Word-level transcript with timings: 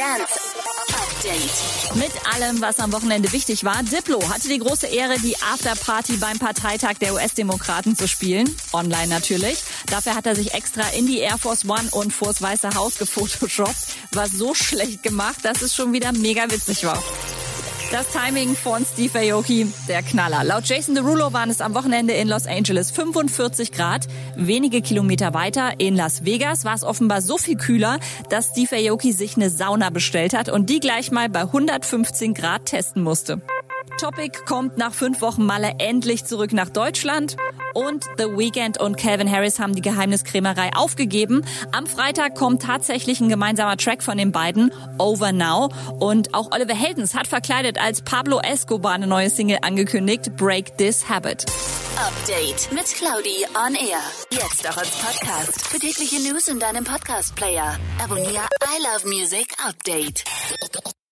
Dance. 0.00 0.40
Mit 1.94 2.10
allem, 2.32 2.62
was 2.62 2.78
am 2.78 2.90
Wochenende 2.90 3.30
wichtig 3.32 3.64
war. 3.64 3.82
Diplo 3.82 4.18
hatte 4.30 4.48
die 4.48 4.58
große 4.58 4.86
Ehre, 4.86 5.18
die 5.18 5.36
Afterparty 5.36 6.16
beim 6.16 6.38
Parteitag 6.38 6.94
der 6.94 7.12
US-Demokraten 7.12 7.94
zu 7.94 8.08
spielen. 8.08 8.56
Online 8.72 9.08
natürlich. 9.08 9.58
Dafür 9.88 10.14
hat 10.14 10.24
er 10.24 10.34
sich 10.34 10.54
extra 10.54 10.88
in 10.96 11.06
die 11.06 11.18
Air 11.18 11.36
Force 11.36 11.66
One 11.68 11.88
und 11.90 12.14
vors 12.14 12.40
Weiße 12.40 12.74
Haus 12.74 12.96
gefotoshoppt. 12.96 13.96
War 14.12 14.28
so 14.28 14.54
schlecht 14.54 15.02
gemacht, 15.02 15.40
dass 15.42 15.60
es 15.60 15.74
schon 15.74 15.92
wieder 15.92 16.12
mega 16.12 16.50
witzig 16.50 16.84
war. 16.84 17.02
Das 17.90 18.06
Timing 18.12 18.54
von 18.54 18.86
Steve 18.86 19.18
Aoki, 19.18 19.66
der 19.88 20.04
Knaller. 20.04 20.44
Laut 20.44 20.64
Jason 20.64 20.94
Derulo 20.94 21.32
waren 21.32 21.50
es 21.50 21.60
am 21.60 21.74
Wochenende 21.74 22.12
in 22.12 22.28
Los 22.28 22.46
Angeles 22.46 22.92
45 22.92 23.72
Grad. 23.72 24.06
Wenige 24.36 24.80
Kilometer 24.80 25.34
weiter 25.34 25.72
in 25.78 25.96
Las 25.96 26.24
Vegas 26.24 26.64
war 26.64 26.74
es 26.74 26.84
offenbar 26.84 27.20
so 27.20 27.36
viel 27.36 27.56
kühler, 27.56 27.98
dass 28.28 28.50
Steve 28.50 28.76
Aoki 28.76 29.12
sich 29.12 29.34
eine 29.34 29.50
Sauna 29.50 29.90
bestellt 29.90 30.34
hat 30.34 30.48
und 30.48 30.70
die 30.70 30.78
gleich 30.78 31.10
mal 31.10 31.28
bei 31.28 31.40
115 31.40 32.32
Grad 32.32 32.66
testen 32.66 33.02
musste. 33.02 33.42
Topic 33.98 34.38
kommt 34.46 34.78
nach 34.78 34.94
fünf 34.94 35.20
Wochen 35.20 35.44
Malle 35.44 35.74
endlich 35.78 36.24
zurück 36.24 36.52
nach 36.52 36.70
Deutschland. 36.70 37.36
Und 37.74 38.04
The 38.18 38.24
Weeknd 38.24 38.80
und 38.80 38.96
Calvin 38.96 39.30
Harris 39.30 39.58
haben 39.58 39.74
die 39.74 39.82
Geheimniskrämerei 39.82 40.70
aufgegeben. 40.74 41.44
Am 41.72 41.86
Freitag 41.86 42.34
kommt 42.34 42.62
tatsächlich 42.62 43.20
ein 43.20 43.28
gemeinsamer 43.28 43.76
Track 43.76 44.02
von 44.02 44.18
den 44.18 44.32
beiden, 44.32 44.72
Over 44.98 45.32
Now. 45.32 45.70
Und 45.98 46.34
auch 46.34 46.50
Oliver 46.52 46.74
Heldens 46.74 47.14
hat 47.14 47.26
verkleidet 47.26 47.78
als 47.80 48.02
Pablo 48.02 48.40
Escobar 48.40 48.92
eine 48.92 49.06
neue 49.06 49.30
Single 49.30 49.58
angekündigt, 49.62 50.36
Break 50.36 50.76
This 50.78 51.08
Habit. 51.08 51.46
Update 51.96 52.72
mit 52.72 52.86
Claudi 52.86 53.44
on 53.66 53.74
Air. 53.74 54.00
Jetzt 54.30 54.68
auch 54.68 54.76
als 54.76 54.90
Podcast. 54.90 55.66
Für 55.66 55.78
tägliche 55.78 56.20
News 56.20 56.48
in 56.48 56.58
deinem 56.58 56.84
Podcast-Player. 56.84 57.76
Abonniere 58.02 58.30
I 58.64 58.82
Love 58.82 59.06
Music 59.06 59.54
Update. 59.66 60.24